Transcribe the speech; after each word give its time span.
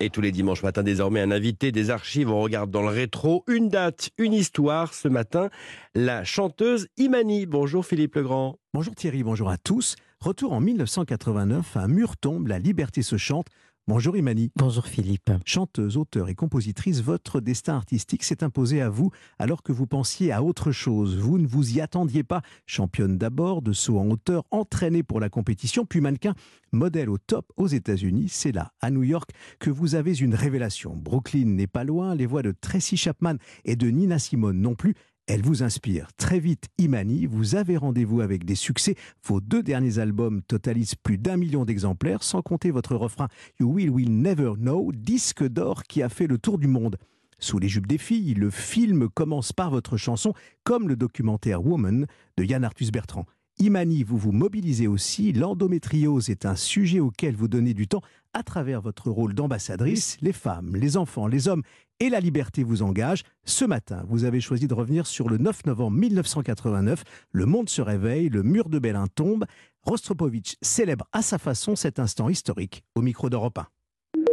Et 0.00 0.10
tous 0.10 0.20
les 0.20 0.30
dimanches 0.30 0.62
matin, 0.62 0.84
désormais, 0.84 1.20
un 1.20 1.32
invité 1.32 1.72
des 1.72 1.90
archives. 1.90 2.30
On 2.30 2.40
regarde 2.40 2.70
dans 2.70 2.82
le 2.82 2.88
rétro 2.88 3.42
une 3.48 3.68
date, 3.68 4.10
une 4.16 4.32
histoire. 4.32 4.94
Ce 4.94 5.08
matin, 5.08 5.50
la 5.96 6.22
chanteuse 6.22 6.86
Imani. 6.98 7.46
Bonjour 7.46 7.84
Philippe 7.84 8.14
Legrand. 8.14 8.60
Bonjour 8.72 8.94
Thierry, 8.94 9.24
bonjour 9.24 9.50
à 9.50 9.58
tous. 9.58 9.96
Retour 10.20 10.52
en 10.52 10.60
1989, 10.60 11.76
un 11.76 11.88
mur 11.88 12.16
tombe, 12.16 12.46
la 12.46 12.60
liberté 12.60 13.02
se 13.02 13.16
chante. 13.16 13.48
Bonjour 13.88 14.18
Imani. 14.18 14.50
Bonjour 14.54 14.84
Philippe. 14.84 15.30
Chanteuse, 15.46 15.96
auteure 15.96 16.28
et 16.28 16.34
compositrice, 16.34 17.00
votre 17.00 17.40
destin 17.40 17.74
artistique 17.74 18.22
s'est 18.22 18.44
imposé 18.44 18.82
à 18.82 18.90
vous 18.90 19.12
alors 19.38 19.62
que 19.62 19.72
vous 19.72 19.86
pensiez 19.86 20.30
à 20.30 20.42
autre 20.42 20.72
chose. 20.72 21.16
Vous 21.16 21.38
ne 21.38 21.46
vous 21.46 21.74
y 21.74 21.80
attendiez 21.80 22.22
pas. 22.22 22.42
Championne 22.66 23.16
d'abord, 23.16 23.62
de 23.62 23.72
saut 23.72 23.98
en 23.98 24.10
hauteur, 24.10 24.44
entraînée 24.50 25.02
pour 25.02 25.20
la 25.20 25.30
compétition, 25.30 25.86
puis 25.86 26.02
mannequin, 26.02 26.34
modèle 26.70 27.08
au 27.08 27.16
top 27.16 27.50
aux 27.56 27.66
États-Unis. 27.66 28.26
C'est 28.28 28.52
là, 28.52 28.74
à 28.82 28.90
New 28.90 29.04
York, 29.04 29.30
que 29.58 29.70
vous 29.70 29.94
avez 29.94 30.18
une 30.18 30.34
révélation. 30.34 30.94
Brooklyn 30.94 31.46
n'est 31.46 31.66
pas 31.66 31.84
loin, 31.84 32.14
les 32.14 32.26
voix 32.26 32.42
de 32.42 32.52
Tracy 32.52 32.98
Chapman 32.98 33.36
et 33.64 33.74
de 33.74 33.88
Nina 33.88 34.18
Simone 34.18 34.60
non 34.60 34.74
plus. 34.74 34.96
Elle 35.30 35.42
vous 35.42 35.62
inspire. 35.62 36.08
Très 36.16 36.40
vite, 36.40 36.68
Imani, 36.78 37.26
vous 37.26 37.54
avez 37.54 37.76
rendez-vous 37.76 38.22
avec 38.22 38.46
des 38.46 38.54
succès. 38.54 38.94
Vos 39.26 39.42
deux 39.42 39.62
derniers 39.62 39.98
albums 39.98 40.40
totalisent 40.40 40.94
plus 40.94 41.18
d'un 41.18 41.36
million 41.36 41.66
d'exemplaires, 41.66 42.22
sans 42.22 42.40
compter 42.40 42.70
votre 42.70 42.96
refrain 42.96 43.28
You 43.60 43.70
Will 43.70 43.90
Will 43.90 44.22
Never 44.22 44.54
Know, 44.56 44.90
disque 44.90 45.46
d'or 45.46 45.82
qui 45.82 46.02
a 46.02 46.08
fait 46.08 46.26
le 46.26 46.38
tour 46.38 46.56
du 46.56 46.66
monde. 46.66 46.96
Sous 47.38 47.58
les 47.58 47.68
jupes 47.68 47.86
des 47.86 47.98
filles, 47.98 48.32
le 48.32 48.48
film 48.48 49.10
commence 49.10 49.52
par 49.52 49.70
votre 49.70 49.98
chanson, 49.98 50.32
comme 50.64 50.88
le 50.88 50.96
documentaire 50.96 51.62
Woman 51.62 52.06
de 52.38 52.44
Yann 52.44 52.64
Arthus 52.64 52.90
Bertrand. 52.90 53.26
Imani, 53.58 54.04
vous 54.04 54.16
vous 54.16 54.32
mobilisez 54.32 54.86
aussi. 54.86 55.32
L'endométriose 55.32 56.30
est 56.30 56.46
un 56.46 56.56
sujet 56.56 57.00
auquel 57.00 57.36
vous 57.36 57.48
donnez 57.48 57.74
du 57.74 57.86
temps 57.86 58.02
à 58.32 58.42
travers 58.42 58.80
votre 58.80 59.10
rôle 59.10 59.34
d'ambassadrice. 59.34 60.16
Les 60.22 60.32
femmes, 60.32 60.74
les 60.74 60.96
enfants, 60.96 61.26
les 61.26 61.48
hommes 61.48 61.64
et 62.00 62.08
la 62.08 62.20
liberté 62.20 62.62
vous 62.62 62.82
engagent. 62.82 63.24
Ce 63.44 63.64
matin, 63.64 64.04
vous 64.08 64.24
avez 64.24 64.40
choisi 64.40 64.66
de 64.66 64.74
revenir 64.74 65.06
sur 65.06 65.28
le 65.28 65.38
9 65.38 65.66
novembre 65.66 65.96
1989. 65.96 67.04
Le 67.32 67.46
monde 67.46 67.68
se 67.68 67.82
réveille, 67.82 68.28
le 68.28 68.42
mur 68.42 68.68
de 68.68 68.78
Berlin 68.78 69.06
tombe. 69.14 69.44
Rostropovitch 69.82 70.56
célèbre 70.60 71.06
à 71.12 71.22
sa 71.22 71.38
façon 71.38 71.76
cet 71.76 71.98
instant 71.98 72.28
historique 72.28 72.84
au 72.94 73.02
micro 73.02 73.30
d'Europe 73.30 73.58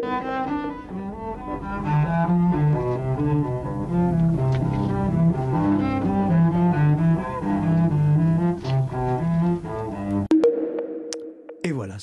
1. 0.03 0.34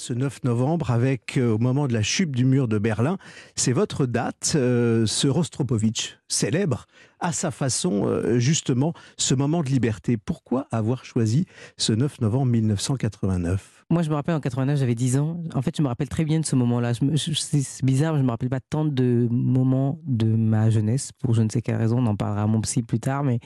Ce 0.02 0.12
9 0.12 0.42
novembre, 0.42 0.90
avec 0.90 1.38
euh, 1.38 1.52
au 1.52 1.58
moment 1.58 1.86
de 1.86 1.92
la 1.92 2.02
chute 2.02 2.32
du 2.32 2.44
mur 2.44 2.66
de 2.66 2.78
Berlin, 2.78 3.18
c'est 3.54 3.72
votre 3.72 4.04
date. 4.04 4.54
Euh, 4.56 5.06
ce 5.06 5.28
Rostropovitch 5.28 6.18
célèbre 6.26 6.86
à 7.20 7.30
sa 7.30 7.52
façon 7.52 8.06
euh, 8.06 8.40
justement 8.40 8.94
ce 9.16 9.34
moment 9.34 9.62
de 9.62 9.68
liberté. 9.68 10.16
Pourquoi 10.16 10.66
avoir 10.72 11.04
choisi 11.04 11.46
ce 11.76 11.92
9 11.92 12.20
novembre 12.20 12.46
1989 12.46 13.84
Moi, 13.90 14.02
je 14.02 14.10
me 14.10 14.14
rappelle 14.14 14.34
en 14.34 14.40
89, 14.40 14.76
j'avais 14.80 14.96
10 14.96 15.18
ans. 15.18 15.40
En 15.54 15.62
fait, 15.62 15.76
je 15.76 15.82
me 15.82 15.86
rappelle 15.86 16.08
très 16.08 16.24
bien 16.24 16.40
de 16.40 16.46
ce 16.46 16.56
moment-là. 16.56 16.94
C'est 16.94 17.84
bizarre, 17.84 18.16
je 18.16 18.22
me 18.22 18.30
rappelle 18.30 18.50
pas 18.50 18.60
tant 18.60 18.84
de 18.84 19.28
moments 19.30 20.00
de 20.04 20.26
ma 20.26 20.68
jeunesse. 20.68 21.12
Pour 21.22 21.32
je 21.34 21.42
ne 21.42 21.48
sais 21.48 21.62
quelle 21.62 21.76
raison, 21.76 21.98
on 21.98 22.06
en 22.06 22.16
parlera 22.16 22.42
à 22.42 22.46
mon 22.48 22.60
psy 22.60 22.82
plus 22.82 22.98
tard, 22.98 23.22
mais. 23.22 23.38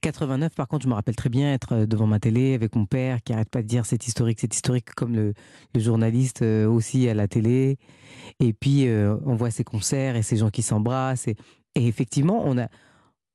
89, 0.00 0.54
par 0.54 0.68
contre, 0.68 0.84
je 0.84 0.88
me 0.88 0.94
rappelle 0.94 1.16
très 1.16 1.28
bien 1.28 1.52
être 1.52 1.72
euh, 1.72 1.86
devant 1.86 2.06
ma 2.06 2.20
télé 2.20 2.54
avec 2.54 2.76
mon 2.76 2.86
père 2.86 3.22
qui 3.22 3.32
arrête 3.32 3.50
pas 3.50 3.62
de 3.62 3.66
dire 3.66 3.84
c'est 3.84 4.06
historique, 4.06 4.38
c'est 4.40 4.54
historique, 4.54 4.94
comme 4.94 5.14
le, 5.14 5.34
le, 5.74 5.80
journaliste 5.80 6.42
euh, 6.42 6.68
aussi 6.68 7.08
à 7.08 7.14
la 7.14 7.28
télé. 7.28 7.78
Et 8.40 8.52
puis, 8.52 8.86
euh, 8.86 9.16
on 9.24 9.34
voit 9.34 9.50
ces 9.50 9.64
concerts 9.64 10.16
et 10.16 10.22
ces 10.22 10.36
gens 10.36 10.50
qui 10.50 10.62
s'embrassent. 10.62 11.28
Et, 11.28 11.36
et, 11.74 11.86
effectivement, 11.86 12.42
on 12.44 12.58
a, 12.58 12.68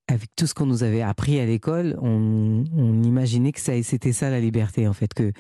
avec 0.08 0.30
tout 0.36 0.48
ce 0.48 0.54
qu'on 0.54 0.66
nous 0.66 0.84
avait 0.84 1.02
appris 1.02 1.40
à 1.40 1.46
l'école, 1.46 1.98
on, 2.02 2.64
on, 2.76 3.04
imaginait 3.04 3.52
que 3.52 3.62
ça, 3.62 3.82
c'était 3.84 4.12
ça 4.12 4.30
la 4.30 4.40
liberté, 4.40 4.88
en 4.88 4.94
fait, 4.94 5.14
que 5.14 5.32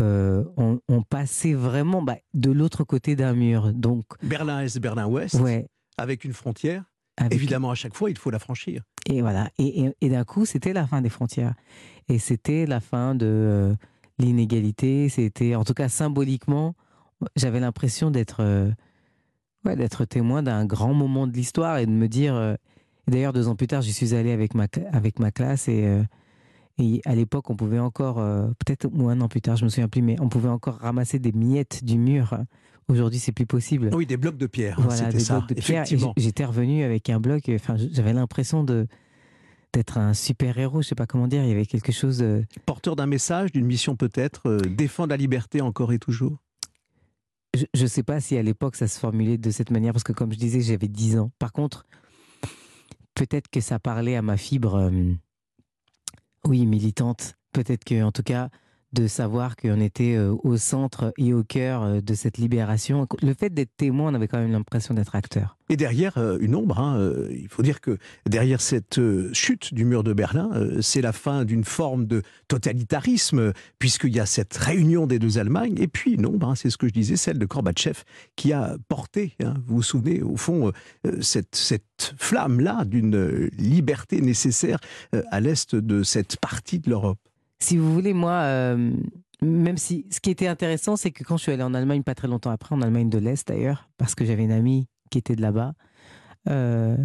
euh, 0.00 0.44
on, 0.56 0.80
on, 0.88 1.02
passait 1.02 1.52
vraiment 1.52 2.02
bah, 2.02 2.16
de 2.34 2.50
l'autre 2.50 2.84
côté 2.84 3.16
d'un 3.16 3.34
mur. 3.34 3.72
Donc 3.72 4.06
Berlin-Est, 4.22 4.78
Berlin-Ouest, 4.78 5.34
ouais. 5.36 5.66
avec 5.98 6.24
une 6.24 6.32
frontière. 6.32 6.84
Avec... 7.18 7.34
Évidemment, 7.34 7.70
à 7.70 7.74
chaque 7.74 7.94
fois, 7.94 8.10
il 8.10 8.18
faut 8.18 8.30
la 8.30 8.38
franchir. 8.38 8.82
Et 9.08 9.22
voilà. 9.22 9.50
Et, 9.58 9.90
et, 10.00 10.08
d'un 10.10 10.24
coup, 10.24 10.44
c'était 10.44 10.72
la 10.72 10.86
fin 10.86 11.00
des 11.00 11.08
frontières. 11.08 11.54
Et 12.08 12.18
c'était 12.18 12.66
la 12.66 12.80
fin 12.80 13.14
de 13.14 13.26
euh, 13.26 13.74
l'inégalité. 14.18 15.08
C'était, 15.08 15.54
en 15.54 15.64
tout 15.64 15.74
cas, 15.74 15.88
symboliquement, 15.88 16.74
j'avais 17.34 17.58
l'impression 17.58 18.10
d'être, 18.10 18.40
euh, 18.40 18.70
ouais, 19.64 19.76
d'être 19.76 20.04
témoin 20.04 20.42
d'un 20.42 20.66
grand 20.66 20.92
moment 20.92 21.26
de 21.26 21.32
l'histoire 21.32 21.78
et 21.78 21.86
de 21.86 21.90
me 21.90 22.06
dire. 22.06 22.34
Euh, 22.34 22.54
d'ailleurs, 23.08 23.32
deux 23.32 23.48
ans 23.48 23.56
plus 23.56 23.66
tard, 23.66 23.80
j'y 23.80 23.94
suis 23.94 24.14
allé 24.14 24.30
avec 24.30 24.54
ma, 24.54 24.66
avec 24.92 25.18
ma 25.18 25.30
classe 25.30 25.68
et, 25.68 25.88
et 26.78 27.00
à 27.04 27.14
l'époque, 27.14 27.50
on 27.50 27.56
pouvait 27.56 27.78
encore, 27.78 28.16
peut-être 28.16 28.86
ou 28.92 29.08
un 29.08 29.20
an 29.20 29.28
plus 29.28 29.40
tard, 29.40 29.56
je 29.56 29.64
me 29.64 29.68
souviens 29.68 29.88
plus, 29.88 30.02
mais 30.02 30.16
on 30.20 30.28
pouvait 30.28 30.48
encore 30.48 30.76
ramasser 30.76 31.18
des 31.18 31.32
miettes 31.32 31.84
du 31.84 31.98
mur 31.98 32.38
Aujourd'hui, 32.88 33.18
c'est 33.18 33.32
plus 33.32 33.44
possible. 33.44 33.90
Oui, 33.92 34.06
des 34.06 34.16
blocs 34.16 34.38
de 34.38 34.46
pierre. 34.46 34.76
Voilà, 34.80 34.96
c'était 34.96 35.18
des 35.18 35.20
ça. 35.20 35.38
blocs 35.38 35.48
de 35.50 35.54
pierre. 35.60 35.84
J'étais 36.16 36.44
revenu 36.46 36.82
avec 36.84 37.10
un 37.10 37.20
bloc. 37.20 37.42
Enfin, 37.50 37.76
j'avais 37.76 38.14
l'impression 38.14 38.64
de 38.64 38.86
d'être 39.74 39.98
un 39.98 40.14
super 40.14 40.56
héros. 40.58 40.80
Je 40.80 40.88
sais 40.88 40.94
pas 40.94 41.06
comment 41.06 41.28
dire. 41.28 41.42
Il 41.42 41.48
y 41.50 41.52
avait 41.52 41.66
quelque 41.66 41.92
chose. 41.92 42.18
De... 42.18 42.44
Porteur 42.64 42.96
d'un 42.96 43.06
message, 43.06 43.52
d'une 43.52 43.66
mission 43.66 43.94
peut-être, 43.94 44.48
euh, 44.48 44.58
défendre 44.58 45.10
la 45.10 45.18
liberté 45.18 45.60
encore 45.60 45.92
et 45.92 45.98
toujours? 45.98 46.38
Je 47.54 47.82
ne 47.82 47.86
sais 47.86 48.02
pas 48.02 48.20
si 48.20 48.38
à 48.38 48.42
l'époque 48.42 48.76
ça 48.76 48.88
se 48.88 48.98
formulait 48.98 49.36
de 49.36 49.50
cette 49.50 49.70
manière 49.70 49.92
parce 49.92 50.04
que 50.04 50.12
comme 50.12 50.32
je 50.32 50.38
disais, 50.38 50.60
j'avais 50.60 50.88
10 50.88 51.18
ans. 51.18 51.30
Par 51.38 51.52
contre, 51.52 51.84
peut-être 53.14 53.48
que 53.48 53.60
ça 53.60 53.78
parlait 53.78 54.16
à 54.16 54.22
ma 54.22 54.38
fibre, 54.38 54.76
euh, 54.76 54.90
oui, 56.44 56.66
militante. 56.66 57.34
Peut-être 57.52 57.84
que, 57.84 58.02
en 58.02 58.12
tout 58.12 58.22
cas, 58.22 58.50
de 58.92 59.06
savoir 59.06 59.56
qu'on 59.56 59.80
était 59.80 60.14
euh, 60.14 60.34
au 60.42 60.56
centre 60.56 61.12
et 61.18 61.34
au 61.34 61.44
cœur 61.44 61.82
euh, 61.82 62.00
de 62.00 62.14
cette 62.14 62.38
libération. 62.38 63.06
Le 63.22 63.34
fait 63.34 63.50
d'être 63.50 63.76
témoin, 63.76 64.10
on 64.10 64.14
avait 64.14 64.28
quand 64.28 64.38
même 64.38 64.52
l'impression 64.52 64.94
d'être 64.94 65.14
acteur. 65.14 65.56
Et 65.68 65.76
derrière 65.76 66.16
euh, 66.16 66.38
une 66.40 66.54
ombre, 66.54 66.78
hein, 66.78 67.12
il 67.30 67.48
faut 67.48 67.62
dire 67.62 67.82
que 67.82 67.98
derrière 68.26 68.62
cette 68.62 69.00
chute 69.34 69.74
du 69.74 69.84
mur 69.84 70.02
de 70.02 70.14
Berlin, 70.14 70.50
c'est 70.80 71.02
la 71.02 71.12
fin 71.12 71.44
d'une 71.44 71.64
forme 71.64 72.06
de 72.06 72.22
totalitarisme, 72.48 73.52
puisqu'il 73.78 74.14
y 74.14 74.20
a 74.20 74.26
cette 74.26 74.56
réunion 74.56 75.06
des 75.06 75.18
deux 75.18 75.38
Allemagnes. 75.38 75.76
Et 75.78 75.88
puis 75.88 76.12
une 76.12 76.24
ombre, 76.24 76.48
hein, 76.48 76.54
c'est 76.54 76.70
ce 76.70 76.78
que 76.78 76.88
je 76.88 76.92
disais, 76.92 77.16
celle 77.16 77.38
de 77.38 77.44
Gorbatchev, 77.44 78.02
qui 78.36 78.54
a 78.54 78.76
porté, 78.88 79.34
hein, 79.42 79.54
vous 79.66 79.76
vous 79.76 79.82
souvenez, 79.82 80.22
au 80.22 80.36
fond, 80.36 80.72
cette, 81.20 81.54
cette 81.54 82.14
flamme-là 82.16 82.84
d'une 82.86 83.50
liberté 83.58 84.22
nécessaire 84.22 84.78
à 85.30 85.40
l'est 85.40 85.74
de 85.74 86.02
cette 86.02 86.38
partie 86.38 86.78
de 86.78 86.88
l'Europe 86.90 87.18
si 87.60 87.76
vous 87.76 87.92
voulez, 87.92 88.12
moi, 88.12 88.32
euh, 88.42 88.92
même 89.42 89.76
si 89.76 90.06
ce 90.10 90.20
qui 90.20 90.30
était 90.30 90.46
intéressant, 90.46 90.96
c'est 90.96 91.10
que 91.10 91.24
quand 91.24 91.36
je 91.36 91.42
suis 91.42 91.52
allée 91.52 91.62
en 91.62 91.74
Allemagne, 91.74 92.02
pas 92.02 92.14
très 92.14 92.28
longtemps 92.28 92.50
après, 92.50 92.74
en 92.74 92.82
Allemagne 92.82 93.10
de 93.10 93.18
l'Est 93.18 93.48
d'ailleurs, 93.48 93.88
parce 93.96 94.14
que 94.14 94.24
j'avais 94.24 94.44
une 94.44 94.52
amie 94.52 94.86
qui 95.10 95.18
était 95.18 95.36
de 95.36 95.42
là-bas, 95.42 95.74
euh, 96.48 96.96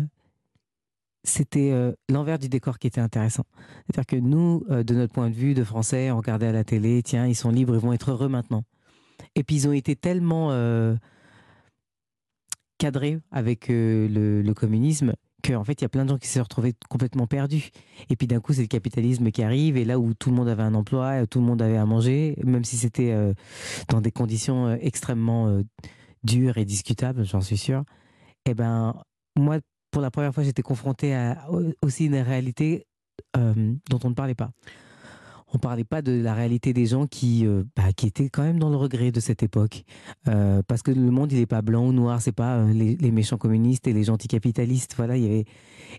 c'était 1.24 1.72
euh, 1.72 1.94
l'envers 2.10 2.38
du 2.38 2.50
décor 2.50 2.80
qui 2.80 2.88
était 2.88 3.02
intéressant. 3.02 3.46
C'est-à-dire 3.86 4.06
que 4.06 4.16
nous, 4.16 4.66
de 4.70 4.94
notre 4.94 5.14
point 5.14 5.30
de 5.30 5.36
vue 5.36 5.54
de 5.54 5.64
Français, 5.64 6.12
on 6.12 6.18
regardait 6.18 6.48
à 6.48 6.52
la 6.52 6.64
télé, 6.64 7.02
tiens, 7.04 7.26
ils 7.26 7.36
sont 7.36 7.50
libres, 7.50 7.76
ils 7.76 7.82
vont 7.82 7.94
être 7.94 8.12
heureux 8.12 8.30
maintenant. 8.30 8.64
Et 9.36 9.44
puis 9.44 9.56
ils 9.56 9.68
ont 9.68 9.72
été 9.72 9.96
tellement 9.96 10.50
cadrés 12.78 13.20
avec 13.32 13.68
le 13.70 14.54
communisme 14.54 15.14
qu'en 15.44 15.64
fait, 15.64 15.82
il 15.82 15.84
y 15.84 15.86
a 15.86 15.90
plein 15.90 16.06
de 16.06 16.10
gens 16.10 16.18
qui 16.18 16.28
se 16.28 16.36
sont 16.36 16.44
retrouvés 16.44 16.74
complètement 16.90 17.28
perdus. 17.28 17.70
Et 18.10 18.16
puis 18.16 18.28
d'un 18.28 18.40
coup, 18.40 18.54
c'est 18.54 18.62
le 18.62 18.68
capitalisme 18.68 19.30
qui 19.32 19.44
arrive, 19.44 19.78
et 19.78 19.86
là 19.86 20.00
où 20.00 20.14
tout 20.14 20.30
le 20.30 20.36
monde 20.36 20.48
avait 20.48 20.64
un 20.64 20.74
emploi, 20.74 21.28
tout 21.28 21.40
le 21.40 21.46
monde 21.46 21.62
avait 21.62 21.78
à 21.78 21.86
manger, 21.86 22.38
même 22.44 22.64
si 22.64 22.78
c'était 22.78 23.12
euh, 23.12 23.34
dans 23.90 24.02
des 24.02 24.12
conditions 24.12 24.68
euh, 24.68 24.78
extrêmement 24.80 25.48
euh, 25.48 25.64
dures 26.24 26.58
et 26.58 26.66
discutables, 26.66 27.26
j'en 27.26 27.42
suis 27.42 27.58
sûr. 27.58 27.84
Et 28.46 28.54
ben, 28.54 28.96
moi, 29.38 29.60
pour 29.92 30.02
la 30.02 30.12
première 30.12 30.34
fois, 30.34 30.44
j'étais 30.44 30.62
confronté 30.62 31.14
à 31.14 31.48
aussi 31.82 32.06
une 32.06 32.16
réalité 32.16 32.88
dont 33.36 34.00
on 34.04 34.10
ne 34.10 34.14
parlait 34.14 34.36
pas 34.36 34.52
on 35.54 35.60
parlait 35.60 35.84
pas 35.84 36.02
de 36.02 36.12
la 36.12 36.34
réalité 36.34 36.74
des 36.74 36.88
gens 36.88 37.06
qui, 37.06 37.46
euh, 37.46 37.64
bah, 37.76 37.94
qui 37.96 38.08
étaient 38.08 38.30
quand 38.30 38.44
même 38.44 38.60
dans 38.60 38.70
le 38.70 38.76
regret 38.76 39.12
de 39.12 39.20
cette 39.20 39.44
époque. 39.44 39.84
Euh, 40.28 40.62
parce 40.68 40.82
que 40.82 40.92
le 40.92 41.12
monde, 41.12 41.32
il 41.32 41.40
n'est 41.40 41.46
pas 41.46 41.62
blanc 41.62 41.88
ou 41.88 41.94
noir, 41.94 42.22
c'est 42.22 42.32
pas 42.32 42.58
euh, 42.58 42.74
les, 42.74 43.12
méchants 43.12 43.38
communistes 43.38 43.88
et 43.88 43.94
les 43.94 44.04
gentils 44.04 44.28
capitalistes. 44.28 44.96
Voilà, 44.98 45.16
il 45.18 45.24
y 45.24 45.28
avait... 45.28 45.46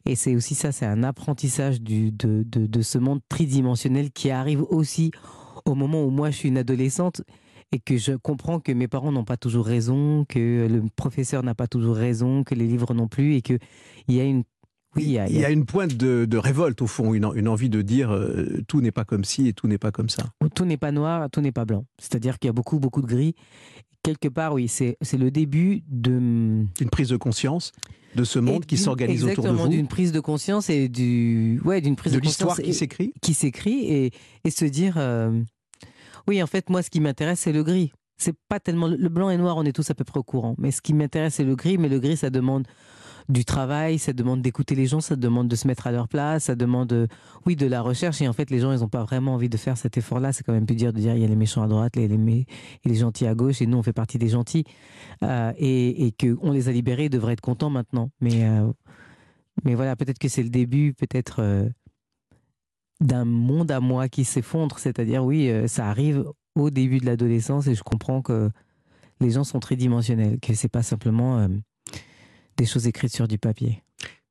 Et 0.06 0.16
c'est 0.16 0.34
aussi 0.34 0.56
ça, 0.56 0.72
c'est 0.72 0.86
un 0.86 1.04
apprentissage 1.04 1.80
de, 1.80 2.10
de, 2.10 2.44
de, 2.44 2.82
ce 2.82 2.98
monde 2.98 3.20
tridimensionnel 3.28 4.10
qui 4.10 4.30
arrive 4.30 4.62
aussi 4.62 5.12
au 5.64 5.76
moment 5.76 6.04
où 6.04 6.10
moi 6.10 6.30
je 6.30 6.36
suis 6.36 6.48
une 6.48 6.58
adolescente 6.58 7.22
et 7.70 7.78
que 7.78 7.96
je 7.96 8.12
comprends 8.12 8.58
que 8.58 8.72
mes 8.72 8.88
parents 8.88 9.12
n'ont 9.12 9.24
pas 9.24 9.36
toujours 9.36 9.66
raison, 9.66 10.24
que 10.28 10.66
le 10.68 10.82
professeur 10.96 11.44
n'a 11.44 11.54
pas 11.54 11.68
toujours 11.68 11.96
raison, 11.96 12.42
que 12.42 12.54
les 12.54 12.66
livres 12.66 12.92
non 12.92 13.08
plus, 13.08 13.34
et 13.34 13.42
qu'il 13.42 13.58
y 14.08 14.20
a 14.20 14.24
une 14.24 14.44
Oui, 14.96 15.04
il 15.04 15.12
y 15.12 15.44
a, 15.44 15.50
une 15.50 15.66
pointe 15.66 15.94
de, 15.96 16.36
révolte 16.36 16.82
au 16.82 16.86
fond, 16.86 17.14
une, 17.14 17.28
une 17.34 17.48
envie 17.48 17.68
de 17.68 17.82
dire 17.82 18.12
euh, 18.12 18.62
tout 18.68 18.80
n'est 18.80 18.92
pas 18.92 19.04
comme 19.04 19.24
ci 19.24 19.48
et 19.48 19.52
tout 19.52 19.66
n'est 19.66 19.78
pas 19.78 19.90
comme 19.90 20.08
ça. 20.08 20.24
Tout 20.54 20.64
n'est 20.64 20.76
pas 20.76 20.92
noir, 20.92 21.28
tout 21.30 21.40
n'est 21.40 21.52
pas 21.52 21.64
blanc. 21.64 21.84
C'est-à-dire 21.98 22.38
qu'il 22.38 22.48
y 22.48 22.50
a 22.50 22.52
beaucoup, 22.52 22.78
beaucoup 22.78 23.02
de 23.02 23.06
gris. 23.06 23.34
Quelque 24.02 24.28
part, 24.28 24.52
oui, 24.52 24.68
c'est 24.68 24.96
le 25.12 25.30
début 25.30 25.82
de... 25.88 26.12
Une 26.12 26.90
prise 26.90 27.08
de 27.08 27.16
conscience 27.16 27.72
de 28.14 28.22
ce 28.22 28.38
monde 28.38 28.66
qui 28.66 28.76
s'organise 28.76 29.24
autour 29.24 29.44
de 29.44 29.50
vous. 29.50 29.68
d'une 29.68 29.88
prise 29.88 30.12
de 30.12 30.20
conscience 30.20 30.70
et 30.70 30.88
du... 30.88 31.60
Ouais, 31.64 31.80
d'une 31.80 31.96
prise 31.96 32.12
de, 32.12 32.20
de 32.20 32.24
l'histoire 32.24 32.56
qui 32.56 32.74
s'écrit 32.74 33.12
Qui 33.22 33.34
s'écrit 33.34 33.90
et, 33.90 34.12
et, 34.44 34.50
se 34.50 34.66
dire... 34.66 34.94
Euh, 34.98 35.40
oui, 36.28 36.42
en 36.42 36.46
fait, 36.46 36.70
moi, 36.70 36.82
ce 36.82 36.90
qui 36.90 37.00
m'intéresse, 37.00 37.40
c'est 37.40 37.52
le 37.52 37.64
gris. 37.64 37.92
C'est 38.18 38.36
pas 38.48 38.60
tellement... 38.60 38.88
Le 38.88 39.08
blanc 39.08 39.30
et 39.30 39.36
noir, 39.36 39.56
on 39.56 39.64
est 39.64 39.72
tous 39.72 39.90
à 39.90 39.94
peu 39.94 40.04
près 40.04 40.20
au 40.20 40.22
courant. 40.22 40.54
Mais 40.58 40.70
ce 40.70 40.82
qui 40.82 40.92
m'intéresse, 40.94 41.34
c'est 41.34 41.44
le 41.44 41.56
gris. 41.56 41.78
Mais 41.78 41.88
le 41.88 41.98
gris, 41.98 42.18
ça 42.18 42.30
demande 42.30 42.66
du 43.28 43.44
travail, 43.44 43.98
ça 43.98 44.12
demande 44.12 44.42
d'écouter 44.42 44.74
les 44.74 44.86
gens, 44.86 45.00
ça 45.00 45.16
demande 45.16 45.48
de 45.48 45.56
se 45.56 45.66
mettre 45.66 45.86
à 45.86 45.92
leur 45.92 46.08
place, 46.08 46.44
ça 46.44 46.54
demande, 46.54 46.92
euh, 46.92 47.06
oui, 47.46 47.56
de 47.56 47.66
la 47.66 47.80
recherche. 47.80 48.20
Et 48.20 48.28
en 48.28 48.32
fait, 48.32 48.50
les 48.50 48.58
gens, 48.60 48.72
ils 48.72 48.80
n'ont 48.80 48.88
pas 48.88 49.04
vraiment 49.04 49.34
envie 49.34 49.48
de 49.48 49.56
faire 49.56 49.76
cet 49.76 49.96
effort-là. 49.96 50.32
C'est 50.32 50.44
quand 50.44 50.52
même 50.52 50.66
plus 50.66 50.76
dire 50.76 50.92
de 50.92 50.98
dire 50.98 51.14
il 51.14 51.22
y 51.22 51.24
a 51.24 51.28
les 51.28 51.36
méchants 51.36 51.62
à 51.62 51.68
droite, 51.68 51.96
les, 51.96 52.08
les, 52.08 52.46
les 52.84 52.94
gentils 52.94 53.26
à 53.26 53.34
gauche, 53.34 53.62
et 53.62 53.66
nous, 53.66 53.78
on 53.78 53.82
fait 53.82 53.92
partie 53.92 54.18
des 54.18 54.28
gentils. 54.28 54.64
Euh, 55.22 55.52
et, 55.56 56.06
et 56.06 56.12
qu'on 56.12 56.50
les 56.50 56.68
a 56.68 56.72
libérés, 56.72 57.06
ils 57.06 57.10
devraient 57.10 57.32
être 57.32 57.40
contents 57.40 57.70
maintenant. 57.70 58.10
Mais, 58.20 58.44
euh, 58.44 58.70
mais 59.64 59.74
voilà, 59.74 59.96
peut-être 59.96 60.18
que 60.18 60.28
c'est 60.28 60.42
le 60.42 60.50
début, 60.50 60.94
peut-être. 60.94 61.70
d'un 63.00 63.24
monde 63.24 63.70
à 63.70 63.80
moi 63.80 64.08
qui 64.08 64.24
s'effondre, 64.24 64.78
c'est-à-dire 64.78 65.24
oui, 65.24 65.50
ça 65.66 65.88
arrive 65.88 66.24
au 66.54 66.70
début 66.70 66.98
de 66.98 67.06
l'adolescence 67.06 67.66
et 67.66 67.74
je 67.74 67.82
comprends 67.82 68.22
que 68.22 68.50
les 69.20 69.30
gens 69.30 69.44
sont 69.44 69.60
très 69.60 69.76
dimensionnels, 69.76 70.38
que 70.40 70.54
c'est 70.54 70.68
pas 70.68 70.82
simplement 70.82 71.48
des 72.56 72.66
choses 72.66 72.86
écrites 72.86 73.14
sur 73.14 73.28
du 73.28 73.38
papier. 73.38 73.82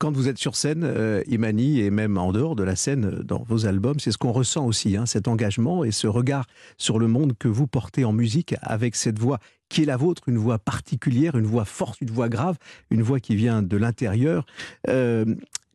Quand 0.04 0.12
vous 0.12 0.28
êtes 0.28 0.38
sur 0.38 0.58
scène, 0.58 0.84
euh, 0.84 1.24
Imani, 1.28 1.80
et 1.80 1.90
même 1.90 2.18
en 2.18 2.34
dehors 2.34 2.58
de 2.58 2.64
la 2.64 2.75
scène, 2.75 3.06
euh, 3.06 3.24
dans 3.24 3.44
vos 3.48 3.66
albums, 3.66 4.02
c'est 4.02 4.12
ce 4.12 4.18
qu'on 4.18 4.34
ressent 4.34 4.66
aussi, 4.66 4.98
hein, 4.98 5.06
cet 5.06 5.30
engagement 5.30 5.86
et 5.86 5.92
ce 5.92 6.08
regard 6.08 6.46
sur 6.78 7.00
le 7.00 7.08
monde 7.08 7.34
que 7.40 7.48
vous 7.48 7.68
portez 7.68 8.04
en 8.04 8.12
musique 8.12 8.56
avec 8.62 8.98
cette 8.98 9.18
voix 9.18 9.40
qui 9.70 9.84
est 9.84 9.86
la 9.86 9.96
vôtre, 9.96 10.24
une 10.28 10.38
voix 10.38 10.60
particulière, 10.60 11.38
une 11.38 11.46
voix 11.46 11.64
forte, 11.64 12.02
une 12.02 12.12
voix 12.12 12.28
grave, 12.28 12.58
une 12.92 13.02
voix 13.02 13.22
qui 13.22 13.38
vient 13.38 13.62
de 13.62 13.78
l'intérieur. 13.78 14.46
Euh, 14.90 15.24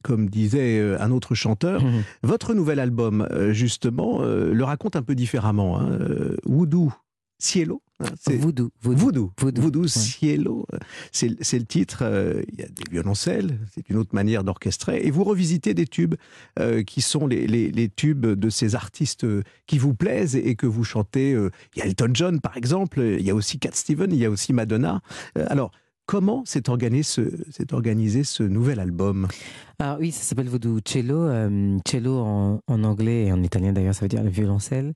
comme 0.02 0.28
disait 0.28 0.96
un 1.00 1.10
autre 1.10 1.34
chanteur. 1.34 1.82
Mmh 1.82 2.04
Votre 2.22 2.54
nouvel 2.54 2.78
album, 2.78 3.26
justement, 3.50 4.22
le 4.22 4.62
raconte 4.62 4.94
un 4.94 5.02
peu 5.02 5.16
différemment. 5.16 5.80
Hein. 5.80 5.98
Voodoo, 6.44 6.92
Cielo, 7.38 7.82
Hein, 8.00 8.36
voodoo. 8.38 8.70
Voodoo. 8.80 9.32
Voodoo, 9.40 9.88
Cielo. 9.88 10.66
C'est 11.10 11.28
le 11.28 11.64
titre. 11.64 12.00
Euh, 12.02 12.42
il 12.52 12.60
y 12.60 12.62
a 12.62 12.68
des 12.68 12.84
violoncelles. 12.90 13.58
C'est 13.74 13.88
une 13.88 13.96
autre 13.96 14.14
manière 14.14 14.44
d'orchestrer. 14.44 15.00
Et 15.04 15.10
vous 15.10 15.24
revisitez 15.24 15.74
des 15.74 15.86
tubes 15.86 16.14
euh, 16.60 16.84
qui 16.84 17.00
sont 17.00 17.26
les, 17.26 17.90
tubes 17.96 18.26
de 18.26 18.50
ces 18.50 18.76
artistes 18.76 19.24
euh, 19.24 19.42
qui 19.66 19.78
vous 19.78 19.94
plaisent 19.94 20.36
et 20.36 20.54
que 20.54 20.66
vous 20.66 20.84
chantez. 20.84 21.30
il 21.30 21.78
y 21.78 21.82
a 21.82 21.86
Elton 21.86 22.10
John, 22.14 22.40
par 22.40 22.56
exemple. 22.56 23.00
Il 23.00 23.26
y 23.26 23.30
a 23.30 23.34
aussi 23.34 23.58
Cat 23.58 23.70
Steven. 23.72 24.12
Il 24.12 24.18
y 24.18 24.24
a 24.24 24.30
aussi 24.30 24.52
Madonna. 24.52 25.00
alors, 25.34 25.72
comment 26.06 26.44
s'est 26.44 26.70
organisé, 26.70 27.02
ce, 27.02 27.74
organisé 27.74 28.22
ce 28.22 28.44
nouvel 28.44 28.78
album? 28.78 29.26
Alors 29.80 29.98
oui, 29.98 30.12
ça 30.12 30.22
s'appelle 30.22 30.48
Voodoo 30.48 30.78
Cello. 30.84 31.28
cello 31.84 32.18
en, 32.18 32.60
en, 32.66 32.84
anglais 32.84 33.26
et 33.26 33.32
en 33.32 33.42
italien 33.42 33.72
d'ailleurs, 33.72 33.94
ça 33.94 34.02
veut 34.02 34.08
dire 34.08 34.22
le 34.22 34.30
violoncelle. 34.30 34.94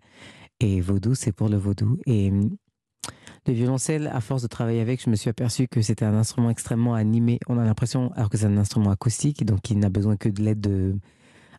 Et 0.63 0.81
vaudou, 0.81 1.17
c'est 1.17 1.33
pour 1.33 1.49
le 1.49 1.57
vaudou. 1.57 1.99
Et 2.07 2.31
le 2.31 3.53
violoncelle, 3.53 4.09
à 4.13 4.21
force 4.21 4.43
de 4.43 4.47
travailler 4.47 4.81
avec, 4.81 5.03
je 5.03 5.11
me 5.11 5.17
suis 5.17 5.29
aperçu 5.29 5.67
que 5.67 5.83
c'était 5.83 6.05
un 6.05 6.15
instrument 6.15 6.51
extrêmement 6.51 6.95
animé. 6.95 7.41
On 7.49 7.59
a 7.59 7.65
l'impression, 7.65 8.13
alors 8.13 8.31
que 8.31 8.39
c'est 8.39 8.47
un 8.47 8.57
instrument 8.57 8.91
acoustique, 8.93 9.45
donc 9.45 9.69
il 9.71 9.81
n'a 9.81 9.91
besoin 9.91 10.17
que 10.17 10.29
de 10.29 10.41
l'aide 10.41 10.65
euh, 10.69 10.95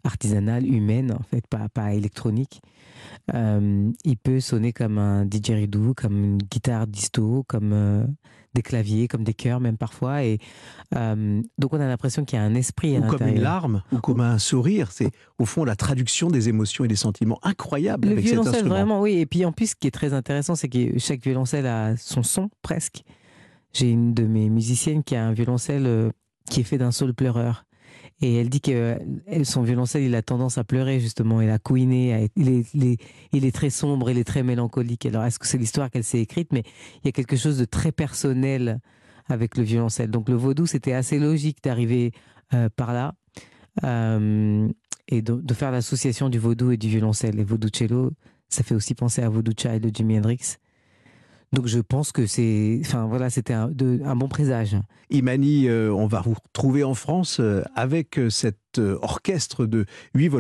artisanale, 0.06 0.66
humaine, 0.66 1.12
en 1.20 1.24
fait, 1.24 1.46
pas, 1.48 1.68
pas 1.68 1.94
électronique. 1.94 2.62
Euh, 3.34 3.92
il 4.06 4.18
peut 4.18 4.40
sonner 4.40 4.72
comme 4.72 4.98
un 4.98 5.26
didgeridoo, 5.26 5.94
comme 5.94 6.24
une 6.24 6.38
guitare 6.38 6.88
disto, 6.88 7.44
comme 7.50 7.74
euh, 7.74 8.06
des 8.54 8.62
claviers, 8.62 9.08
comme 9.08 9.24
des 9.24 9.34
chœurs 9.34 9.60
même 9.60 9.78
parfois. 9.78 10.24
Et 10.24 10.40
euh, 10.96 11.42
donc 11.58 11.74
on 11.74 11.80
a 11.80 11.88
l'impression 11.88 12.26
qu'il 12.26 12.38
y 12.38 12.42
a 12.42 12.46
un 12.46 12.56
esprit. 12.56 12.96
À 12.96 13.00
ou 13.00 13.08
comme 13.08 13.28
une 13.28 13.42
larme, 13.42 13.84
ou 13.92 14.00
comme 14.00 14.22
un 14.22 14.38
sourire. 14.38 14.92
C'est 14.92 15.12
au 15.40 15.46
fond 15.46 15.64
la 15.64 15.76
traduction 15.76 16.30
des 16.30 16.50
émotions 16.50 16.86
et 16.86 16.88
des 16.88 16.96
sentiments 16.96 17.40
incroyables 17.44 18.08
le 18.08 18.14
avec 18.14 18.28
cet 18.28 18.40
instrument. 18.40 18.70
vraiment, 18.70 19.02
oui. 19.02 19.18
Et 19.18 19.26
puis 19.26 19.46
en 19.46 19.52
plus, 19.52 19.72
ce 19.72 19.76
qui 19.76 19.88
est 19.88 19.92
très 19.92 20.14
intéressant, 20.14 20.56
c'est 20.56 20.70
que 20.70 21.00
chaque 21.00 21.22
violoncelle 21.22 21.68
a 21.68 21.96
son 21.98 22.24
son 22.24 22.50
presque. 22.62 23.04
J'ai 23.74 23.90
une 23.90 24.14
de 24.14 24.24
mes 24.24 24.50
musiciennes 24.50 25.04
qui 25.04 25.16
a 25.16 25.26
un 25.26 25.34
violoncelle 25.34 25.86
euh, 25.88 26.10
qui 26.50 26.62
est 26.62 26.64
fait 26.64 26.78
d'un 26.78 26.92
sol 26.92 27.14
pleureur. 27.14 27.66
Et 28.22 28.36
elle 28.36 28.50
dit 28.50 28.62
que 28.62 28.98
son 29.44 29.64
violoncelle, 29.64 30.04
il 30.04 30.16
a 30.16 30.22
tendance 30.22 30.58
à 30.58 30.64
pleurer 30.64 31.00
justement, 31.00 31.42
il 31.42 31.50
a 31.50 31.60
couiné, 31.60 32.30
il 32.36 32.50
est, 33.34 33.52
très 33.52 33.70
sombre, 33.70 34.10
il 34.10 34.18
est 34.18 34.24
très 34.24 34.44
mélancolique. 34.44 35.06
Alors 35.06 35.24
est-ce 35.26 35.40
que 35.40 35.48
c'est 35.48 35.58
l'histoire 35.58 35.90
qu'elle 35.90 36.04
s'est 36.04 36.22
écrite? 36.22 36.54
Mais 36.54 36.64
il 37.04 37.08
y 37.08 37.10
a 37.10 37.12
quelque 37.12 37.36
chose 37.36 37.58
de 37.58 37.66
très 37.66 37.92
personnel 37.92 38.80
avec 39.28 39.58
le 39.58 39.64
violoncelle. 39.64 40.10
Donc 40.10 40.30
le 40.30 40.36
vaudou, 40.36 40.66
c'était 40.66 40.94
assez 40.94 41.20
logique 41.20 41.58
d'arriver 41.64 42.12
euh, 42.54 42.70
par 42.76 42.94
là 42.94 43.14
euh, 43.84 44.70
et 45.08 45.22
de, 45.22 45.54
faire 45.54 45.72
l'association 45.72 46.30
du 46.30 46.40
vaudou 46.40 46.72
et 46.72 46.78
du 46.78 46.88
violoncelle. 46.88 47.40
Et 47.40 47.44
vaudou 47.44 47.68
cello, 47.74 48.12
ça 48.50 48.64
fait 48.64 48.76
aussi 48.76 48.96
penser 48.96 49.22
à 49.22 49.30
Vaudou 49.30 49.52
Child 49.58 49.82
de 49.82 49.94
Jimi 49.94 50.18
Hendrix. 50.18 50.58
Donc 51.54 51.68
je 51.68 51.80
pense 51.80 52.12
que 52.12 52.26
c'est, 52.26 52.82
enfin 52.82 53.06
voilà, 53.06 53.30
c'était 53.30 53.54
un, 53.54 53.68
bon 53.70 54.28
présage. 54.28 54.76
Imani, 55.12 55.68
euh, 55.68 55.94
on 55.94 56.08
va 56.08 56.22
vous 56.22 56.34
retrouver 56.34 56.84
en 56.84 56.96
France 56.96 57.40
avec 57.76 58.20
cette 58.30 58.58
euh, 58.80 58.98
orchestre 59.02 59.66
de 59.66 59.86
huit 60.16 60.32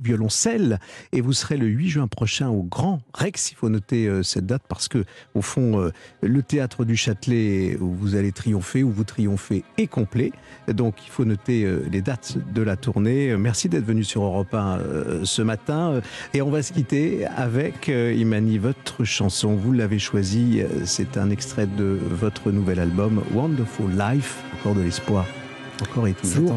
violoncelles 0.00 0.80
et 1.12 1.20
vous 1.20 1.32
serez 1.32 1.56
le 1.56 1.66
8 1.66 1.88
juin 1.88 2.06
prochain 2.08 2.48
au 2.48 2.62
Grand 2.62 3.00
Rex. 3.14 3.52
Il 3.52 3.54
faut 3.54 3.68
noter 3.68 4.06
euh, 4.06 4.22
cette 4.22 4.46
date 4.46 4.62
parce 4.68 4.88
que 4.88 5.04
au 5.34 5.42
fond 5.42 5.80
euh, 5.80 5.92
le 6.22 6.42
théâtre 6.42 6.84
du 6.84 6.96
Châtelet 6.96 7.76
où 7.80 7.92
vous 7.92 8.14
allez 8.16 8.32
triompher 8.32 8.82
où 8.82 8.90
vous 8.90 9.04
triomphez 9.04 9.64
est 9.78 9.86
complet. 9.86 10.32
Donc 10.68 10.96
il 11.06 11.10
faut 11.10 11.24
noter 11.24 11.66
les 11.90 12.02
dates 12.02 12.36
de 12.52 12.62
la 12.62 12.76
tournée. 12.76 13.36
Merci 13.36 13.68
d'être 13.68 13.84
venu 13.84 14.04
sur 14.04 14.22
Europe 14.22 14.54
1 14.54 14.78
ce 15.24 15.42
matin 15.42 16.00
et 16.34 16.42
on 16.42 16.50
va 16.50 16.62
se 16.62 16.72
quitter 16.72 17.26
avec 17.26 17.88
Imani 17.88 18.58
votre 18.58 19.04
chanson. 19.04 19.54
Vous 19.54 19.72
l'avez 19.72 19.98
choisie, 19.98 20.62
c'est 20.84 21.16
un 21.16 21.30
extrait 21.30 21.66
de 21.66 21.98
votre 22.10 22.50
nouvel 22.50 22.78
album 22.78 23.22
Wonderful 23.32 23.90
Life, 23.96 24.42
encore 24.54 24.74
de 24.74 24.82
l'espoir 24.82 25.24
encore 25.82 26.06
et 26.08 26.14
toujours. 26.14 26.52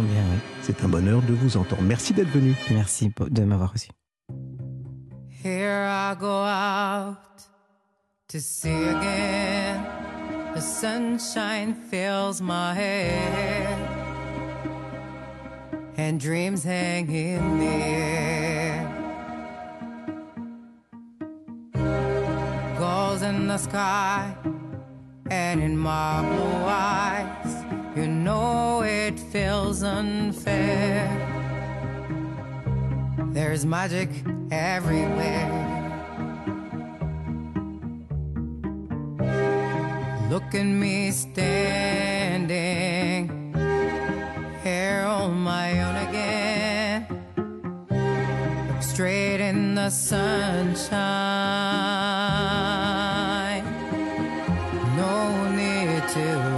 C'est 0.61 0.83
un 0.83 0.87
bonheur 0.87 1.21
de 1.21 1.33
vous 1.33 1.57
entendre. 1.57 1.81
Merci 1.81 2.13
d'être 2.13 2.29
venu. 2.29 2.55
Merci 2.71 3.11
de 3.29 3.43
m'avoir 3.43 3.73
reçu. 3.73 3.89
Here 5.43 5.85
I 5.85 6.15
go 6.17 6.45
out 6.45 7.17
to 8.29 8.39
see 8.39 8.69
again. 8.69 9.83
The 10.53 10.61
sunshine 10.61 11.73
fills 11.73 12.41
my 12.41 12.73
head. 12.73 13.77
And 15.97 16.19
dreams 16.19 16.63
hang 16.63 17.09
in 17.09 17.59
the 17.59 17.65
air. 17.65 18.89
Gulls 22.79 23.21
in 23.21 23.47
the 23.47 23.57
sky 23.57 24.33
and 25.29 25.61
in 25.61 25.77
my 25.77 26.21
blue 26.21 26.65
eyes. 26.65 27.62
Feels 29.33 29.81
unfair. 29.81 31.09
There's 33.31 33.65
magic 33.65 34.09
everywhere. 34.51 35.49
Look 40.29 40.53
at 40.53 40.65
me 40.65 41.09
standing 41.09 42.45
here 44.61 45.03
on 45.07 45.33
my 45.39 45.81
own 45.81 45.95
again. 46.09 47.07
Straight 48.81 49.41
in 49.41 49.73
the 49.73 49.89
sunshine. 49.89 50.83
No 54.95 55.49
need 55.49 56.07
to 56.09 56.53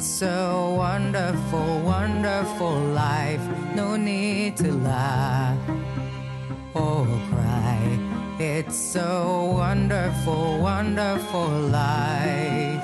It's 0.00 0.22
a 0.22 0.74
wonderful, 0.78 1.80
wonderful 1.80 2.72
life. 2.96 3.42
No 3.74 3.96
need 3.96 4.56
to 4.56 4.72
laugh 4.72 5.58
or 6.72 7.04
cry. 7.28 7.98
It's 8.38 8.96
a 8.96 9.52
wonderful, 9.54 10.58
wonderful 10.58 11.50
life. 11.68 12.82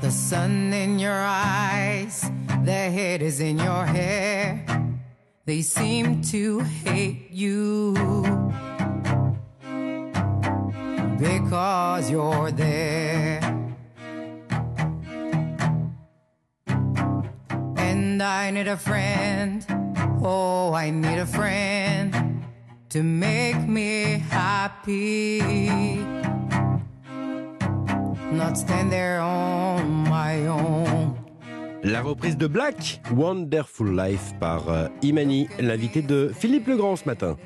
The 0.00 0.10
sun 0.10 0.72
in 0.72 0.98
your 0.98 1.20
eyes, 1.20 2.22
the 2.64 2.88
head 2.96 3.20
is 3.20 3.38
in 3.40 3.58
your 3.58 3.84
hair. 3.84 4.64
They 5.44 5.60
seem 5.60 6.22
to 6.32 6.60
hate 6.60 7.28
you 7.30 7.92
because 11.18 12.10
you're 12.10 12.50
there. 12.52 13.35
I 18.26 18.50
need 18.50 18.66
a 18.66 18.76
friend. 18.76 19.64
Oh, 20.20 20.72
I 20.74 20.90
need 20.90 21.18
a 21.18 21.26
friend 21.26 22.12
to 22.88 23.02
make 23.04 23.60
me 23.68 24.20
happy. 24.30 25.40
Not 28.32 28.58
stand 28.58 28.90
there 28.90 29.20
on 29.20 30.08
my 30.10 30.48
own. 30.48 31.14
La 31.84 32.02
reprise 32.02 32.36
de 32.36 32.48
Black, 32.48 33.00
Wonderful 33.14 33.96
Life 33.96 34.34
par 34.40 34.68
euh, 34.68 34.88
Imani, 35.02 35.46
l'invité 35.60 36.02
de 36.02 36.32
Philippe 36.34 36.66
Legrand 36.66 36.96
ce 36.96 37.04
matin. 37.04 37.36